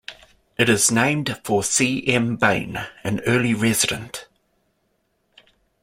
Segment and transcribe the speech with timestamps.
[0.57, 2.03] It is named for C.
[2.07, 2.35] M.
[2.35, 4.27] Bain, an early resident.